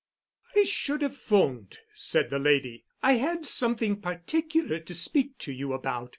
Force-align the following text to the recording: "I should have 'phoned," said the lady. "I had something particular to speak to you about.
"I 0.55 0.63
should 0.63 1.03
have 1.03 1.15
'phoned," 1.15 1.77
said 1.93 2.31
the 2.31 2.39
lady. 2.39 2.85
"I 3.03 3.17
had 3.17 3.45
something 3.45 4.01
particular 4.01 4.79
to 4.79 4.95
speak 4.95 5.37
to 5.37 5.51
you 5.51 5.73
about. 5.73 6.09